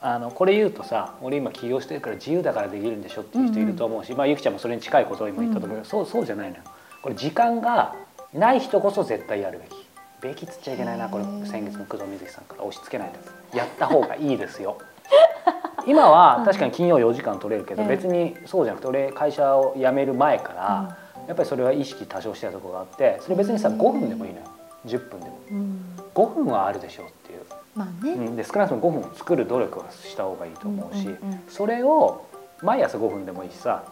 [0.00, 6.62] あのこれ言うとさ俺今起業してるから自由だからできるんでしょっていう人いると思うし、まあゆきちゃんもそれに近いことを今言ったと思うけど、そうそうじゃないのよ。
[7.02, 7.94] これ時間が
[8.32, 9.84] ない人こそ絶対やるべき。
[10.20, 11.24] べきっつっちゃいけないなこれ。
[11.46, 13.56] 先月の工藤瑞希さんから押し付けないと。
[13.56, 14.78] やった方がいいですよ
[15.86, 23.80] 今は確かに金曜4時間取れるけど、ええ別にそうじゃなくて俺会社を辞める前から、やっぱりそれは意識多少してたところがあってそれ別にさうん。
[23.80, 24.46] 5分でもいいのよ。
[24.86, 25.40] 10分でも。
[25.50, 25.80] うん。
[26.14, 27.40] 5分はあるでしょうっていう、
[27.74, 31.08] まあね、うん、で少なくとも5分作る努力はした方がいいと思うし、
[31.48, 32.26] それを
[32.62, 33.84] 毎朝5分でもいいしさ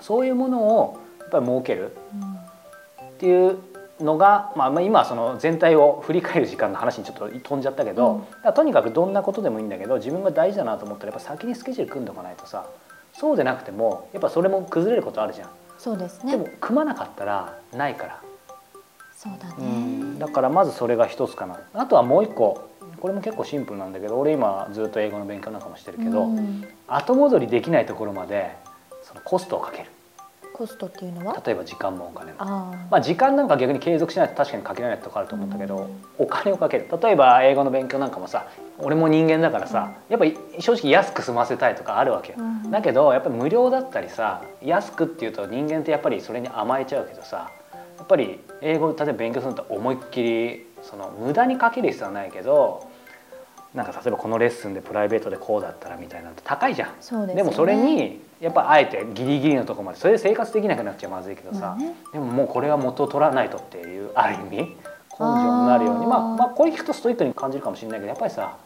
[0.00, 1.92] そういうものをやっぱり設ける
[3.02, 3.58] っていう
[4.00, 8.52] のが、まあ、まあ今はその全体を振り返る時間の話にちょっと飛んじゃったけど、うん。
[8.52, 12.66] とにかくどんなことでもいいんだけど自分が大事だなと思ったらやっぱ先にスケジュール組んでおかないとさ
[13.12, 15.50] そうでなくてもやっぱそれも崩れることあるじゃん。
[15.78, 16.32] そうですね。
[16.32, 18.20] でも組まなかったらないから。
[19.16, 20.18] そうだね、うん。
[20.18, 21.60] だからまずそれが一つかな。
[21.74, 22.68] あとはもう一個
[23.00, 26.66] これも結構シンプルなんだけど俺今ずっと英語の勉強なんかもしてるけど、うん。
[26.86, 28.56] 後戻りできないところまで
[29.02, 29.90] そのコストをかける
[30.60, 31.42] コストっていうのは？
[31.42, 32.36] 例えば時間もお金も。
[32.38, 36.04] あまあ、時間なんか逆に継続しないと確かにかけられないとこあると思うんだけど、うん。
[36.18, 36.86] お金をかける。
[37.02, 38.46] 例えば英語の勉強なんかもさ
[38.76, 47.50] 俺も人間だからさ、やっぱり正直安く済ませたいとかあるわけよ、うんだけどやっぱり無料だったりさ安くっていうと人間ってやっぱりそれに甘えちゃうけどさ
[47.96, 52.89] やっぱり英語例えば勉強すると思いっきりその無駄にかける必要はないけど
[53.74, 57.26] なんか例えばこのレッスンでプライベートでこうだったらみたいなのって高いじゃん。
[57.26, 57.42] でね。
[57.42, 61.94] もそれにやっぱあえてギリギリのところまでそれで生活できなくなっちゃまずいけどさ、まあね。
[62.12, 64.56] でももうこれは元を取らないとっていうある意味。
[64.56, 64.66] 根
[65.18, 66.06] 性になるように。
[66.06, 68.56] まあ、まあこれ聞くとストイックに感じるかもしれないけどやっぱりさ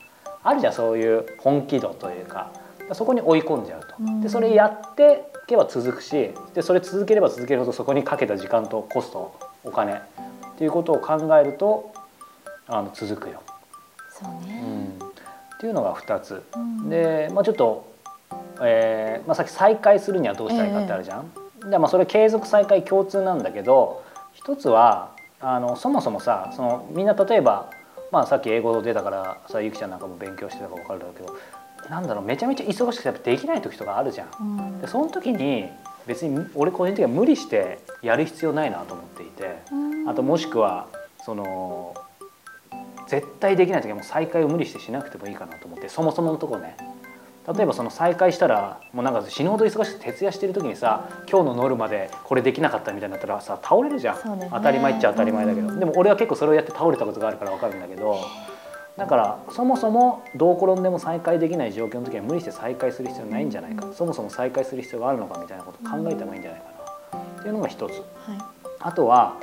[0.43, 2.51] あるじゃんそういう本気度というか。
[2.93, 3.95] そこに追い込んじゃうと。
[3.99, 4.21] うん。
[4.21, 9.99] でそれやっていけば続くしでそれ続ければ続けるほどそこにかけた時間とコストお金っ
[10.57, 11.93] ていうことを考えると
[12.67, 13.43] あの続くよ。
[14.11, 14.74] そうね、うん
[15.65, 16.43] っていうのが2つ。
[16.55, 17.87] うんで、まあ、ちょっと、
[18.61, 21.71] えーまあ、さっき再開するにはどうしたらいいかってあるじゃん。
[21.71, 24.03] でまあそれ継続再開共通なんだけど
[24.35, 27.71] 一つはあのそもそもさそのみんな例えば
[28.13, 31.35] まあさっき英語出たからさゆきちゃんなんかも勉強してたか分かるだろうけど
[31.89, 34.29] なんだろうめちゃめちゃ忙しくてできない時とかあるじゃん。
[34.41, 35.71] うんでその時に
[36.07, 40.87] 別に俺個人的には無理してやる必要ないなと思っていてうんあともしくは
[41.25, 41.95] その
[43.07, 46.77] 絶対できない時はもう再開を無理してしなくてもいいかなと思ってそもそものとこね。
[47.47, 54.49] 例えばその再開したらもうなんか死ぬほど忙しくて徹夜してる時にさ今日のノルマでこれできなかったみたいになったらさ倒れるじゃん、ね。
[54.51, 55.79] 当たり前っちゃ当たり前だけど、うん。
[55.79, 58.19] でも俺は結構それをやって倒れたことがあるから分かるんだけど。
[58.97, 66.67] だからそもそもどう転んでも再開できない状況の時は無理して再開する必要ないんじゃないか、そもそも再開する必要があるのかみたいなことを考えてもいいんじゃないか
[67.13, 67.19] な。
[67.41, 67.93] っていうのが一つ。
[67.93, 68.03] はい。
[68.79, 69.37] あとは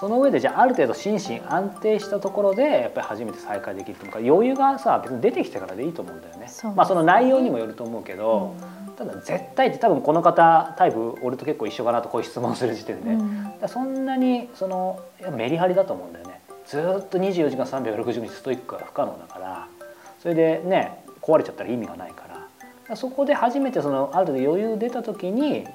[0.00, 6.46] その上でじゃあある程度心身安定したところでやっぱり初めて再開できるとか余裕がさ別に出てきてからでいいと思うんだよね。
[6.46, 8.54] ねまあその内容にもよると思うけど、
[8.96, 15.00] ただ絶対って多分この方タイプ俺と結構一緒かなとこういう質問する時点で、うんそんなにその
[15.36, 16.40] メリハリだと思うんだよね。
[16.66, 19.66] ずーっと24時間360日ストイックは不可能だから
[20.22, 22.46] それでね壊れちゃったら意味がないからだか
[22.88, 25.66] らそこで初めてそのある程度余裕出た時に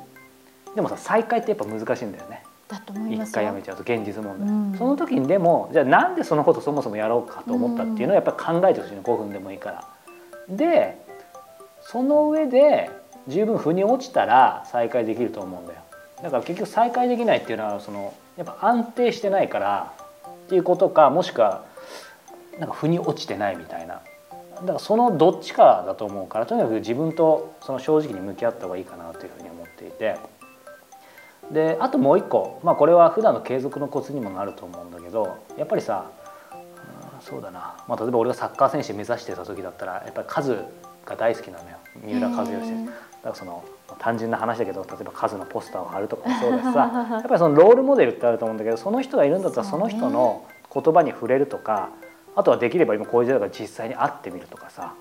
[0.73, 2.43] でもさ再開ってやっぱ難しいんだよね。
[2.67, 9.83] だと思います一回やめちゃうと現実問題、うんその時にでもじゃあなんでそのことそもそもやろうかと思ったっていうのをやっぱり考えてほしいの5分でもいいから。
[10.49, 10.97] で
[11.81, 12.89] その上で
[13.27, 15.79] 十分腑に落ちたら再開できると思うんだよ。
[16.21, 19.93] だから結局再開できないっていうのはそのやっぱ安定してないから
[20.45, 21.63] っていうことかもしくは
[22.59, 24.01] なんか腑に落ちてないみたいな。
[24.55, 30.17] だからそのどっちかだと思うからとにかく自分とその正直に向き合った方がいいかなというふうに思っていて。
[31.51, 36.05] であともう一個、まあ、これは普段の継続のコツにもなると思うんだけどやっぱりさ
[36.53, 40.57] うんそうだな、まあ、例えば俺がサッカー選手目指してた時だったらやっぱり数
[41.05, 41.77] が大好きなのよ。
[42.03, 42.85] 三浦知良選手。
[42.85, 43.63] だからその
[43.99, 51.89] 単純な話だけど例えば数のポスターを貼るとかもそうだしさ やっぱりそのロールモデルってあると思うんだけどその人がいるんだったらその人の言葉に触れるとか
[52.35, 54.93] あとはできれば今こういう時代だから実際に会ってみるとかさ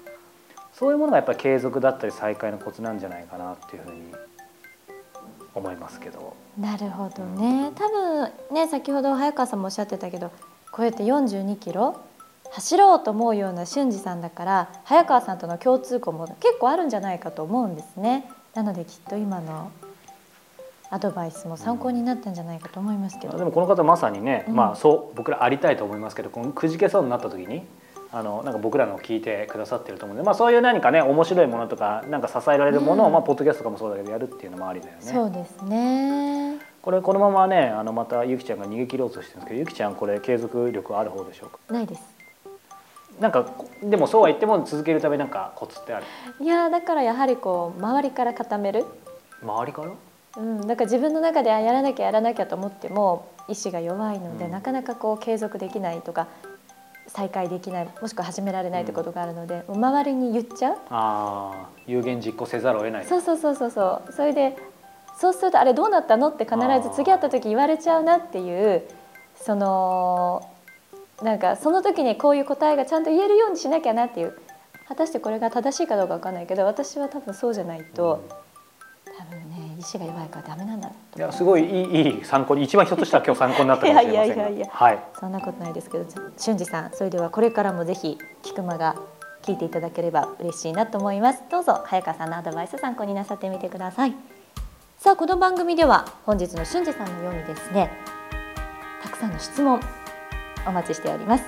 [0.72, 4.12] そういうものがやっぱり継続だったり再開のコツなんじゃないかなっていうふうに
[5.54, 6.34] 思いますけど。
[6.58, 7.72] なるほどね。
[7.74, 10.30] 多分ね先ほど早川さんもおっしゃってたけど
[10.70, 12.00] こうやって42キロ
[12.50, 18.28] 走ろうと思うような俊二さんだから早川さんとの共通項も結構あるんじゃないかと思うんですね。
[18.54, 19.70] なのできっと今の
[20.90, 24.54] アドバイスも参考になったんじゃないかと思いますけど、でもこの方まさにね、うん。
[24.54, 27.64] まあそう僕らありたいと思いますけどこのくじけそうになった時に
[28.16, 33.12] あのなんか僕らのを聞いてくださってると思うんで、まあ、そういう何かね面白いものとかなんか支えられるものを、うん。
[33.12, 35.00] まあ、ポッドキャストとかもそうだけどやるっていうのもありだよね。
[35.02, 36.58] そうですね。
[36.80, 41.58] これこのままねあのまたゆきちゃんが逃げ切ろうとしてるんですけどゆきちゃんこれ継続力ある方でしょうか？
[41.74, 42.02] ないです。
[43.18, 43.46] なんか
[43.82, 46.06] でもそうは言っても続けるためになんかコツってある？
[46.40, 48.84] いやーだからやはりこう周りから固める。
[49.42, 49.90] 周りから？
[50.36, 54.50] うん、だから自分の中であやらなきゃやらなきゃと思っても意志が弱いので、うん。
[54.50, 56.28] なかなかこう継続できないとか
[57.14, 60.74] 再開できないもしくは始められないってことがあるので、もう周りに言っちゃう。
[60.90, 63.04] ああ有言実行せざるを得ない。
[63.06, 64.12] そうそうそうそうそう。
[64.12, 64.56] それで
[65.16, 68.82] そうするとあれどうなったのって必ず次会った時言われちゃうなっていう
[69.36, 70.48] その
[71.22, 74.36] なんかその時にこういう答えがちゃんと言えるようにしなきゃなっていう。
[74.86, 78.22] 果たしてこれが正しいかどうかわかんないけど私は多分そうじゃないと、
[79.16, 79.53] 多分ね
[79.84, 84.34] 意志が弱いからダメなんだいやすごいいいいい参考に一番ひょっとしたら今日参考になったかもしれませんが。
[84.34, 84.66] いやいやいやいや。
[84.72, 84.98] はい。
[85.20, 86.04] そんなことないですけど
[86.36, 88.96] 俊二さんそれではこれからもぜひ菊間が
[89.42, 91.42] 聞いていただければ嬉しいなと思います。
[91.50, 94.14] どうぞ早川さんのアドバイス参考になさってみてください。
[94.98, 97.90] さあこの番組では本日の俊二さんのようにですね
[99.02, 99.80] たくさんの質問
[100.66, 101.44] お待ちしております。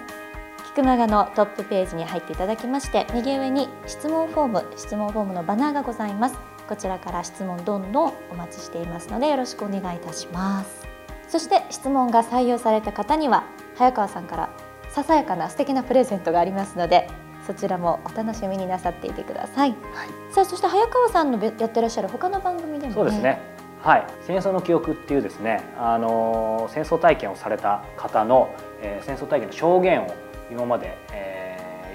[0.75, 10.87] 菊間がのトップページに入っていただきまして右上に質問フォーム質問フォームのバナーがございますこちらから質問どんどんお待ちしていますのでよろしくお願いいたします。
[11.29, 13.45] そして質問が採用された方には
[13.77, 14.51] 早川さんから
[14.89, 17.09] ささやかな素敵なプレゼントがありますので
[17.47, 19.75] そちらもお楽しみになさっていてください、
[20.33, 22.95] さあそして早川さんのべやってらっしゃる他の番組でもね。
[22.95, 23.41] そうですね。
[23.83, 28.53] はい、戦争の記憶っていうですね、あのー戦争体験をされた方の、
[28.83, 30.15] えー戦争体験の証言を
[30.51, 31.36] 今まで、えー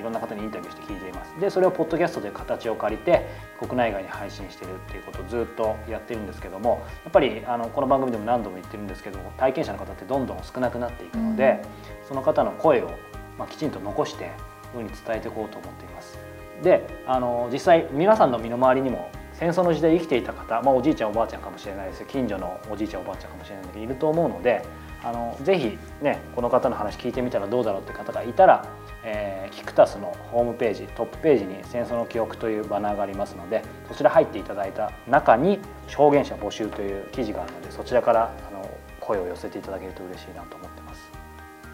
[0.01, 1.39] いろんな方にインタビューして聞いています。
[1.39, 3.27] で、それをポッドキャストという形を借りて
[3.59, 11.61] 国内外に配信しているっていうことをずっとやってるんですけども、やっぱりあのこの番組でも何度も言ってるんですけど、体験者の方ってどんどん少なくなっていくので、
[12.07, 12.89] その方の声を
[13.37, 14.31] まあきちんと残して
[14.75, 16.17] 世に伝えていこうと思っています。
[16.63, 24.63] であの実際皆さんの身の回りにも戦争の時代生きていた方、まあ、おじいちゃんおばあちゃんかもしれないです近所のおじいちゃんおばあちゃんかもしれないんだけどいると思うので
[25.03, 28.67] あのぜひねこの方の話聞いてみたらどうだろうって方がいたら、
[29.03, 38.65] えーキクタスのホームページトップページに「戦争の記憶」というバナーがありますのでそちら入っていただいた中に「証言者募集」という記事があるのでそちらからあの
[38.99, 41.11] 声を寄せていただけると嬉しいなと思ってます。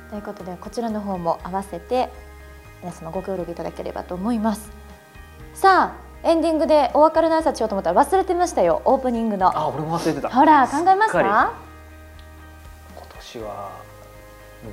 [0.09, 2.09] ということでこちらの方も合わせて
[2.81, 4.71] 皆様ご協力いただければと思います。
[5.53, 8.81] さあエンディングでお別れの挨拶しようと思ったら忘れてましたよ。
[8.85, 9.55] オープニングの。
[9.55, 10.29] あ俺も忘れてた。
[10.29, 11.21] ほら考えますか？
[11.21, 11.53] か
[12.95, 13.69] 今年は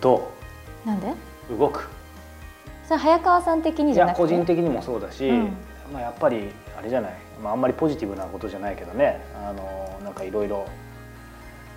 [0.01, 0.29] ど
[0.87, 1.13] なんで？
[1.55, 1.89] う動く
[2.87, 4.23] それ早川さん的にじゃなくて？
[4.23, 5.57] 個人的にもそうだし、うん。
[5.93, 9.21] まあ、やっぱりあれじゃない、まあ、あんまりポジティブなことじゃないけどね。
[9.37, 10.67] あのなんかいろいろ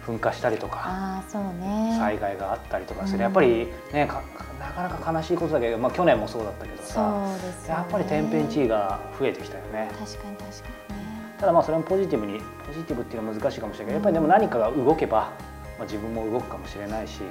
[0.05, 1.95] 噴火したりとかああそうね。
[1.99, 3.21] 災害があったりとかする、うん。
[3.23, 4.21] やっぱりねか
[4.59, 7.69] なかなか悲しいことだけど、まあ、去年もそうだったけどそさね。
[7.69, 9.89] やっぱり天変地異が増えてきたよね。
[9.99, 11.07] 確かに確かにね。
[11.39, 15.31] ただまあそれもポジティブにポジティブっていうのは難しいかもしれないけどやっぱりでも何かが動けば、
[15.77, 17.21] まあ、自分も動くかもしれないし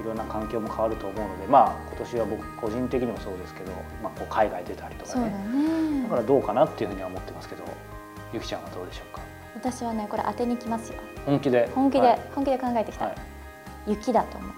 [0.00, 3.72] いろんな環境も変わると思うのでまあ今年は僕個人的にもそうですけど、
[4.02, 5.36] まあ、こう海外出たりとかそうだね。
[5.36, 7.64] ねだからどうかなっていうふうには思ってますけど
[8.32, 9.22] ゆきちゃんはどうでしょうか？
[9.54, 10.98] 私はねこれ当てにきますよ。
[11.24, 11.70] 本気で？
[11.74, 12.20] 本気で、はい。
[12.34, 13.14] 本気で考えてきた、はい。
[13.86, 14.50] 雪だと思う。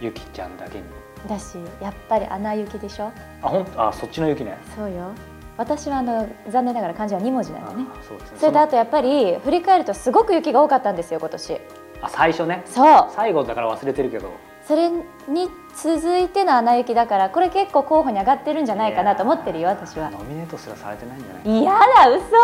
[0.00, 0.84] ゆきちゃんだけに。
[1.28, 3.10] だしやっぱり穴雪でしょ？
[3.42, 4.56] あほんあそっちの雪ね。
[4.76, 5.12] そうよ。
[5.56, 7.88] 私はあの残念ながら漢字は2文字なんでね。
[7.90, 8.38] あそうですね。
[8.38, 11.60] それとあとやっぱり振り返るとすごく雪が多かったんですよ今年。
[12.02, 12.62] あ最初ね。
[12.66, 13.06] そう。
[13.14, 14.32] 最後だから忘れてるけど
[14.66, 20.10] それに続いての穴雪だからこれ結構候補に上がってるんじゃないかなと思ってるよ私は。
[20.10, 22.36] ノミネートすらされてないんじゃない嫌だ嘘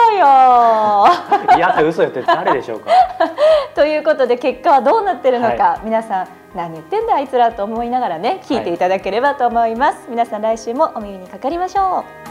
[1.49, 1.57] よ。
[1.57, 2.91] いや嘘言って誰でしょうか？
[3.75, 12.30] ということで結果はどうなってるのか、は皆さん何言ってんだあいつらと思いながらね聞いていただければと思います、皆さん来週もお耳にかかりましょう